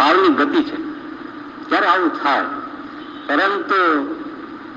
[0.00, 0.76] કાળની ગતિ છે
[1.68, 2.44] ત્યારે આવું થાય
[3.28, 3.80] પરંતુ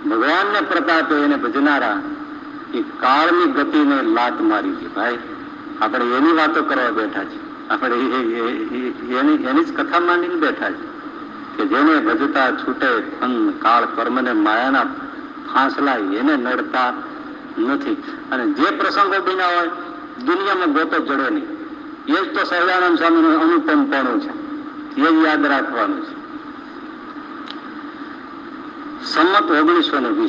[0.10, 1.96] ભગવાનના પ્રતાપે એને ભજનારા
[2.78, 5.20] એ કાળની ગતિને લાત મારી છે ભાઈ
[5.83, 7.38] આપણે એની વાતો કરવા બેઠા છે
[7.71, 10.83] આપણે એની એની જ કથા માંડીને બેઠા છે
[11.55, 12.87] કે જેને ભજતા છૂટે
[13.21, 14.85] ફંગ કાળ કર્મને માયાના
[15.53, 16.91] ફાંસલા એને નડતા
[17.71, 17.98] નથી
[18.31, 19.70] અને જે પ્રસંગો બિના હોય
[20.27, 21.48] દુનિયામાં ગોતો જડે નહીં
[22.16, 24.31] એ જ તો સહજાનંદ સ્વામીનું અનુપમ પણ છે
[25.02, 25.99] ये याद रखवा ने
[29.07, 30.25] स सनत 1920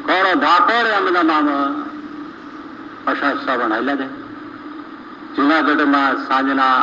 [0.09, 1.47] કોરો ભાતરે એમલા મામ
[3.09, 4.07] આશાસ્વાણ હૈલા દે
[5.37, 6.77] વિનાગઢમાં સાંજના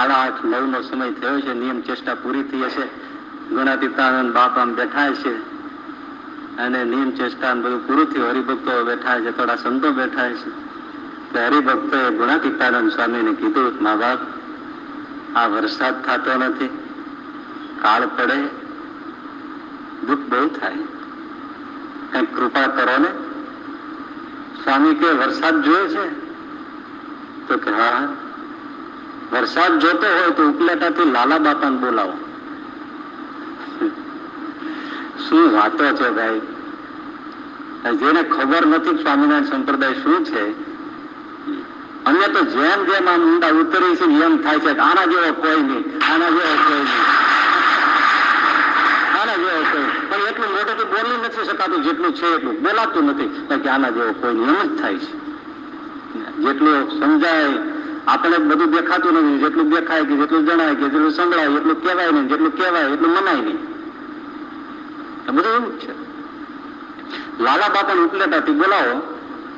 [0.00, 2.84] આલાશ મનોમસમે થયો છે નિયમ ચેષ્ટા પૂરી થઈ છે
[3.52, 5.32] ઘણા દીપાન બાપાને બેઠાય છે
[6.64, 10.28] અને નિયમ ચેષ્ટાનું બધું પૂરી થઈ હરિભક્તો બેઠા છે થોડા સંતો બેઠા
[11.32, 14.22] છે હરિભક્તો ઘણા દીપાન સામેને કીધું માબાપ
[15.40, 16.70] આ વરસાદ થતો નથી
[17.82, 18.38] કાળ પડે
[20.08, 20.84] દુખ ભઈ થાય
[22.14, 23.10] હે કૃપા કરો ને
[24.62, 26.08] સ્વામી કે વરસાદ જોઈએ છે
[27.50, 28.00] તો કે હા
[29.34, 32.16] વરસાદ જોતો હોય તો ઉપલેટાથી લાલા બાપાને બોલાવો
[35.26, 36.40] શું વાતો છે ભાઈ
[38.02, 40.42] જેને ખબર નથી સ્વામિનારાયણ સંપ્રદાય શું છે
[42.10, 45.82] અમે તો જેમ જેમ આમ ઊંડા ઉતરી છે એમ થાય છે આના જેવો કોઈ નહીં
[46.10, 47.00] આના જેવો કોઈ નહીં
[49.16, 53.28] આના જેવો કોઈ પણ એટલું મોટું બોલી નથી શકાતું જેટલું છે એટલું બોલાતું નથી
[53.64, 55.28] કે આના જેવો કોઈ નહીં એમ જ થાય છે
[56.44, 57.48] જેટલું સમજાય
[58.12, 62.28] આપણે બધું દેખાતું નથી જેટલું દેખાય છે જેટલું જણાય છે જેટલું સંભળાય જેટલું કહેવાય નહીં
[62.30, 63.58] જેટલું કહેવાય એનું મનાય નહીં
[65.36, 65.96] બધું હું છું
[67.46, 68.96] લાલા બાપા નટલેતા તી બોલાઓ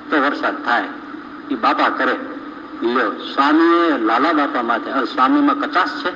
[0.09, 0.91] તો વરસાદ થાય
[1.53, 2.15] એ બાપા કરે
[2.97, 3.71] યો સામે
[4.11, 6.11] લાલા બાપા માથે અને સામેમાં કચાસ છે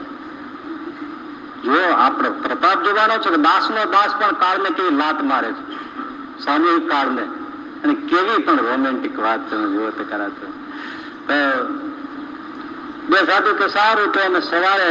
[1.68, 1.78] જો
[2.08, 5.62] આપ પ્રપાબ જોવાનો છે કે દાસને દાસ પર કાળને કી લાત મારે છે
[6.48, 7.24] સામે કાળને
[7.84, 9.42] અને કેવી પણ રોમેન્ટિક વાત
[9.78, 10.54] જોત કરે છે
[11.26, 14.90] બે સાધુ કે સારું તો અમે સવારે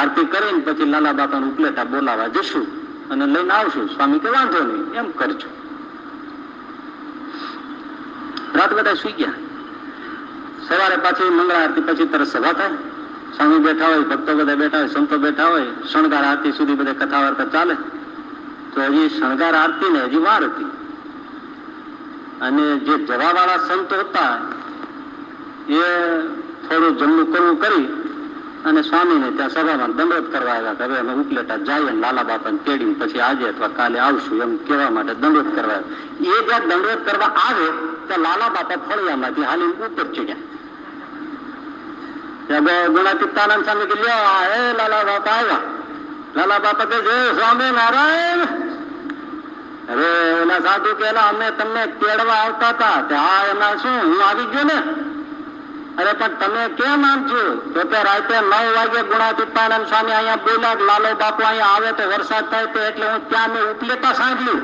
[0.00, 2.64] આરતી કરીને પછી લાલા બાપાને ઉપલેટા બોલાવા જશું
[3.12, 5.48] અને લઈને આવશું સ્વામી કે વાંધો નહીં એમ કરજો
[8.60, 9.40] રાત બધા સુઈ ગયા
[10.68, 12.78] સવારે પાછી મંગળા આરતી પછી તરત સભા થાય
[13.36, 17.22] સ્વામી બેઠા હોય ભક્તો બધા બેઠા હોય સંતો બેઠા હોય શણગાર આરતી સુધી બધા કથા
[17.26, 17.76] વાર્તા ચાલે
[18.74, 20.70] તો હજી શણગાર આરતી ને હજી વાર હતી
[22.46, 24.34] અને જે જવા વાળા સંતો હતા
[25.66, 25.78] એ
[26.68, 27.86] થોડું જમવું કરવું કરી
[28.68, 33.22] અને સ્વામીને ત્યાં સભામાં દંડવત કરવાયા કે હવે અમે ઉપલેટા જઈએ લાલા બાપાને તેડી પછી
[33.28, 35.88] આજે અથવા કાલે આવશું એમ કહેવા માટે દંડવત કરવાયા
[36.20, 37.66] એ જ્યાં દંડવત કરવા આવે
[38.08, 42.64] ત્યાં લાલા બાપા ફળિયામાંથી હાલી ઉપર ચડ્યા
[42.96, 44.22] ગુણાતીતાનંદ સ્વામી કે લ્યો
[44.58, 45.64] એ લાલા બાપા આવ્યા
[46.36, 48.40] લાલા બાપા કે જય સ્વામી નારાયણ
[49.94, 50.06] અરે
[50.44, 52.70] એના સાધુ કેલા અમે તમને તેડવા આવતા
[53.02, 54.78] હતા હા એના શું હું આવી ગયો ને
[55.96, 57.40] અરે પણ તમે કેમ આમ છો
[57.74, 62.46] તો કે રાતે નવ વાગે ગુણાતીતાનંદ સ્વામી અહીંયા બોલ્યા લાલો બાપુ અહીંયા આવે તો વરસાદ
[62.52, 64.60] થાય તો એટલે હું ત્યાં મેં ઉપલેતા સાંભળ્યું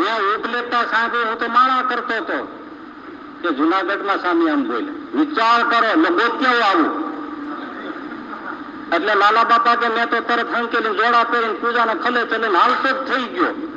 [0.00, 1.38] મેં ઉપલેતા સાંભળ્યું હું
[1.80, 2.38] તો કરતો હતો
[3.42, 6.90] કે જુનાગઢમાં સ્વામી આમ બોલે વિચાર કરો લગોત્યવ આવું
[8.96, 13.00] એટલે લાલા બાપા કે મેં તો તરત હંકેલી જોડા પહેરીને પૂજાનો ખલે ચલીને હાલતો જ
[13.12, 13.70] થઈ ગયો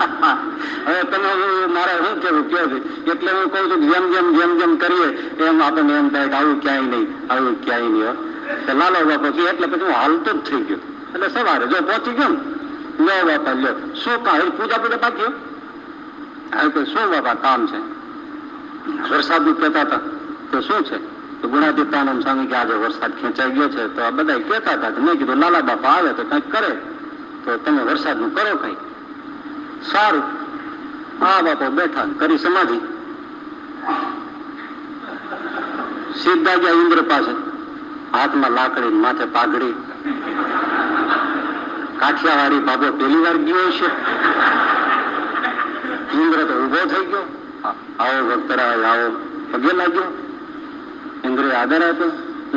[0.00, 0.34] અહ
[1.10, 1.42] તો ન
[1.76, 5.08] મારા હું કે કે કે એટલે હું કહું તો જેમ જેમ જેમ જેમ કરીએ
[5.46, 9.48] એમ આપણે એમ થાય ડાઉ ક્યાંય નહીં આવું ક્યાંય નહીં ઓ તો ના લોકો પછી
[9.52, 10.80] એટલે પછી હાલ તો જ થઈ ગયો
[11.14, 15.30] એટલે સવારે જો પહોંચી ગયો ન બાપા લ્યો શું કહું પૂજા કરે બાપજી
[16.64, 17.78] આ શું બબા કામ છે
[19.14, 20.02] વરસાદ નું કેતા હતા
[20.52, 20.96] તો શું છે
[21.40, 24.90] તો ગુણાજી પાલન સામી કે આજે વરસાદ ખેંચાઈ ગયો છે તો આ બધાય કેતા હતા
[24.96, 26.72] કે મેં કીધું લાલા બાપા આલે તો કાંઈ કરે
[27.44, 28.78] તો તમે વરસાદ નું કરો ભાઈ
[29.88, 30.24] સારું
[31.28, 32.78] આ બાપો બેઠા કરી સમાધિ
[36.22, 37.32] સીધા ગયા ઇન્દ્ર પાસે
[38.14, 39.74] હાથમાં લાકડી માથે પાઘડી
[42.00, 43.88] કાઠિયાવાડી બાબો પહેલી વાર ગયો છે
[46.22, 47.22] ઇન્દ્ર તો ઉભો થઈ ગયો
[48.02, 49.08] આવો ભક્તરાય આવો
[49.54, 50.08] પગે લાગ્યો
[51.30, 52.08] ઇન્દ્રે આદર આપ્યો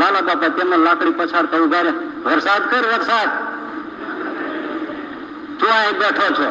[0.01, 1.93] લાલા બાપા તેમાં લાકડી પછાડતા ઉભા રહે
[2.27, 3.29] વરસાદ કર વરસાદ
[5.57, 6.47] તું અહીં બેઠો છો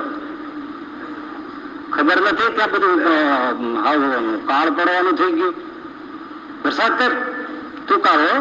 [1.95, 5.55] ખબર નથી કે બધું કાળ પડવાનું થઈ ગયું
[6.65, 7.13] વરસાદ કર
[7.89, 8.37] તું કાળો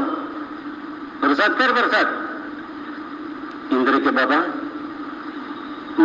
[1.24, 2.10] વરસાદ કર વરસાદ
[3.78, 4.44] ઇન્દ્ર કે બાબા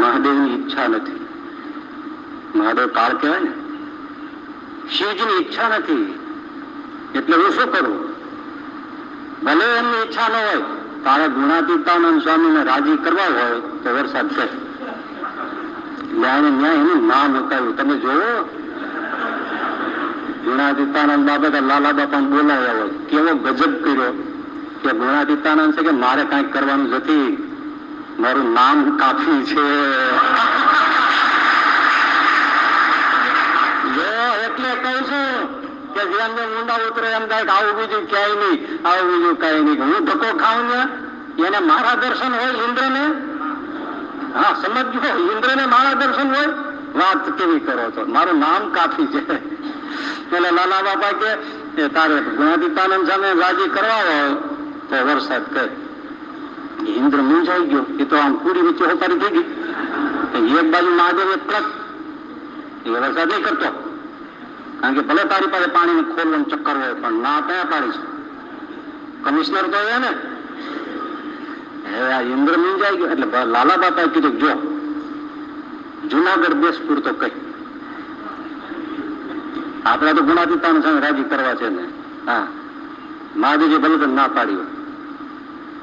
[0.00, 1.18] મહાદેવની ઈચ્છા નથી
[2.58, 3.52] મહાદેવ કાળ કહેવાય ને
[4.98, 6.04] શિવજીની ઈચ્છા નથી
[7.20, 7.96] એટલે હું શું કરું
[9.46, 10.58] ભલે એમની ઈચ્છા ન હોય
[11.08, 14.46] તારા ગુણાતીતાનંદ સ્વામીને રાજી કરવા હોય તો વરસાદ કરે
[16.20, 18.32] જ્યાં ત્યાં એનું નામ ઉતાર્યું તમે જોવો
[20.44, 24.10] ગુણાતીતાનંદ બાબતે લાલા બાપાને બોલાવ્યા હોય કેવો ગજબ કર્યો
[24.82, 27.28] કે ગુણાતીતાનંદ છે કે મારે કાંઈક કરવાનું નથી
[28.24, 29.68] મારું નામ કાફી છે
[34.46, 35.26] એટલે કહું છું
[35.94, 38.60] કે જેમ જેમ ઊંડા ઉતરે એમ થાય કે આવું બીજું ક્યાંય નહીં
[38.90, 40.80] આવું બીજું કઈ નહીં હું ધક્કો ખાઉં ને
[41.48, 43.04] એને મારા દર્શન હોય ને
[44.40, 45.02] હા સમજો
[45.32, 46.50] ઇન્દ્રને મારા દર્શન હોય
[47.00, 53.28] વાત કેવી કરો છો મારું નામ કાફી છે એટલે લાલા બાપા કે તારે ગુણાતીતાનંદ સામે
[53.42, 54.26] રાજી કરવા હોય
[54.90, 55.64] તો વરસાદ કરે
[56.98, 59.46] ઇન્દ્ર મૂંઝાઈ ગયો એ તો આમ પૂરી નીચે હોપારી થઈ ગઈ
[60.60, 61.66] એક બાજુ મહાદેવ એક ટ્રક
[62.86, 63.68] એ વરસાદ નહીં કરતો
[64.80, 67.98] કારણ કે ભલે તારી પાસે પાણીને ખોલવાનું ચક્કર હોય પણ ના ત્યાં પાડી છે
[69.28, 70.10] કમિશનર તો એ ને
[71.94, 74.52] અરે આ ઇન્દ્રમાં જાઈ ગયો એટલે લાલા બાપાએ કીધું કે જો
[76.12, 77.34] જૂનાગઢ દેશપુર તો કહી
[79.90, 81.84] આપલા તો ગુનાથી તાણ સાંગ રાજી કરવા છે ને
[82.28, 82.44] હા
[83.44, 84.64] માં દેજે ભલે તો ના કાઢ્યો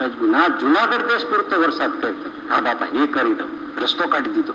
[0.08, 2.14] આજ ના જૂનાગઢ દેશપુર તો વરસાદ કૈ
[2.50, 3.46] તા બાપા એ કરી તો
[3.86, 4.54] રસ્તો કાઢી દીધો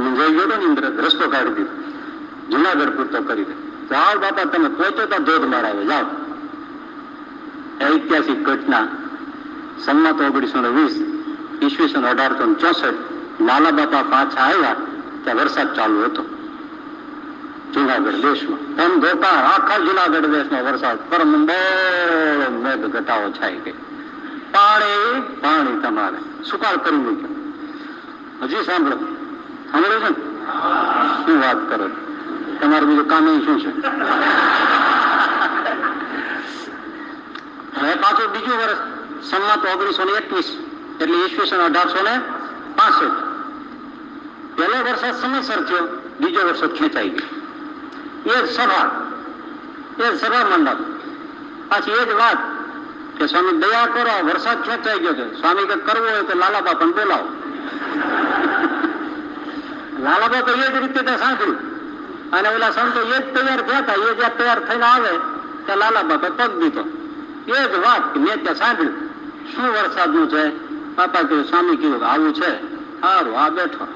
[0.00, 1.76] હું જઈ ગયો ઇન્દ્રમાં રસ્તો કાઢી દીધો
[2.52, 3.56] જૂનાગઢ પુર તો કરી દે
[3.94, 6.02] સાર બાપા તને પોચ્યો તો જોત મારાવે જા
[7.84, 8.84] એ ઇતિહાસિક ઘટના
[9.82, 10.94] સંમત ઓગણીસો ને વીસ
[11.64, 12.98] ઈસવીસન અઢારસો ને ચોસઠ
[13.46, 14.76] લાલા બાપા પાછા આવ્યા
[15.24, 16.22] ત્યાં વરસાદ ચાલુ હતો
[17.74, 23.74] જુનાગઢ દેશમાં તમ ધોતા આખા જુનાગઢ દેશમાં વરસાદ પરમ મેઘ ઘટાઓ છાઈ ગઈ
[24.54, 26.18] પાણી પાણી તમારે
[26.52, 27.32] સુકાળ કરી મૂક્યો
[28.48, 28.96] હજી સાંભળો
[29.74, 30.16] સાંભળો છે
[31.24, 31.86] શું વાત કરો
[32.58, 33.70] તમારું બીજું કામ શું છે
[37.78, 38.92] હવે પાછું બીજું વર્ષ
[39.30, 40.48] सममत 1921
[41.02, 43.04] એટલે ઈસવીસન 1865
[44.58, 45.84] એટલે વર્ષો સમસર્ થયો
[46.20, 46.62] બીજો વર્ષ
[46.94, 47.12] થાઈ
[48.24, 48.88] ગયું એ સભા
[49.98, 50.82] એ સભા મંડળ
[51.74, 52.40] આ છે એક વાત
[53.18, 56.74] કે સ્વામી દયા કરો વરસાદ ક્યાં થઈ ગયો છે સ્વામી કે કરવો હોય તો લાલાબા
[56.80, 57.26] પંડેલાઓ
[60.04, 61.56] લાલાબા તો એ જ રીતે તૈયાર થઈ
[62.36, 65.14] અને ઓલા સંતો એ જ તૈયાર થાતા એ જ તૈયાર થઈને આવે
[65.66, 66.82] કે લાલાબા પત દી તો
[67.56, 68.80] એ જ વાત કે મેં ક સાબ
[69.52, 70.42] હું વરસાદ નું છે
[70.96, 72.50] બાપા કીરો સામે કીરો આવું છે
[73.02, 73.86] હા રો આ બેઠો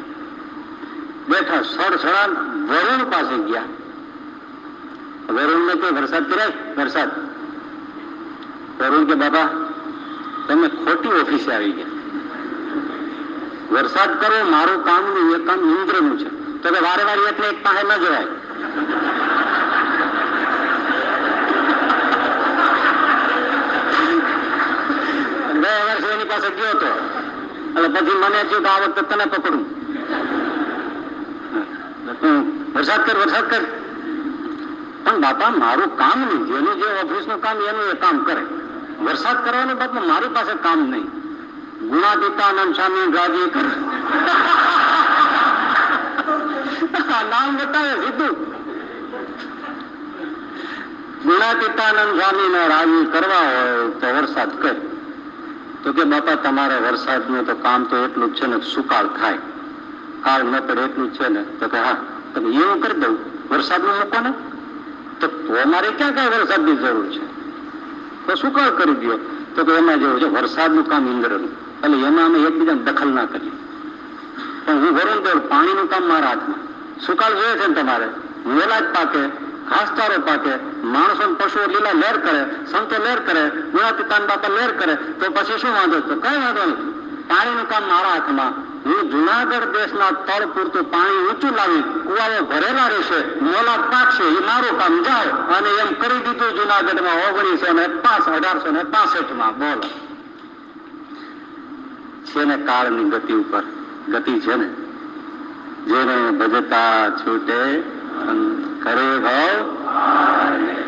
[1.30, 2.32] બેઠો સડ સડન
[2.70, 3.68] વરुण પાસે ગયા
[5.34, 6.40] વરुण ને કે વરસાદ તર
[6.78, 7.10] વરસાદ
[8.78, 9.46] વરुण કે બાપા
[10.46, 11.94] તમે ખોટી ઓફિસ આવી ગયા
[13.74, 16.28] વરસાદ કરો મારું કામ નું એકાનું ઉગ્ર નું છે
[16.62, 18.26] તો કે વારે વારે એટલે પાહે ન જ હોય
[27.80, 29.50] લે પછી મને છે કે આવક તને પકડો
[32.20, 32.30] તો
[32.74, 33.62] વરસાદ કર વરસાદ કર
[35.05, 38.43] પણ બાપા મારું કામ જો ને જે ઓફિસનું કામ એનું કામ કરે
[39.06, 41.06] વરસાદ કરવાનો બાદમાં મારી પાસે કામ નઈ
[41.93, 43.67] ગુણાતીતાનંદ સામે રાજી કર
[46.79, 48.29] સુખ સાનાલ નતાય વિધુ
[51.26, 53.67] ગુણાતીતાનંદ સામે રાજી કરવા હોય
[54.00, 54.74] તો વરસાદ કર
[55.85, 59.39] તો કે બાપા તમારા વરસાદનું તો કામ તો એટલું જ છે ને સુકાળ થાય
[60.25, 61.97] કાળ ન પડે એટલું જ છે ને તો કે હા
[62.35, 63.15] તમે એવું કરી દઉં
[63.53, 64.32] વરસાદનું મૂકો ને
[65.20, 65.27] તો
[65.65, 67.23] અમારે ક્યાં ક્યાં વરસાદની જરૂર છે
[68.27, 69.15] તો સુકાળ કરી દો
[69.58, 71.47] તો કે એમાં જેવું છે વરસાદનું કામ ઇન્દ્રનું
[71.82, 73.55] એટલે એમાં અમે એકબીજાને દખલ ના કરીએ
[74.65, 76.63] પણ હું વરુણ દેવ પાણીનું કામ મારા હાથમાં
[77.08, 78.08] સુકાળ જોઈએ છે ને તમારે
[78.55, 79.23] વહેલા જ પાકે
[79.72, 80.53] ઘાસચારો પાકે
[80.93, 85.72] માણસો પશુઓ લીલા લેર કરે સંતો લેર કરે ગુણાતીતાન બાપા લેર કરે તો પછી શું
[85.79, 88.53] વાંધો તો કઈ વાંધો નહીં પાણીનું કામ મારા હાથમાં
[88.87, 94.77] હું જુનાગઢ દેશના તળ પૂરતું પાણી ઊંચું લાવી કુવાઓ ભરેલા રહેશે મોલા પાકશે એ મારું
[94.82, 99.89] કામ જાય અને એમ કરી દીધું જુનાગઢમાં ઓગણીસો ને પાંચ અઢારસો ને પાસઠ માં બોલો
[102.31, 103.63] છે ને કાળની ગતિ ઉપર
[104.15, 104.69] ગતિ છે ને
[105.93, 106.15] જેને
[106.53, 107.60] ભજતા છૂટે
[108.31, 110.87] અંત हरे भाव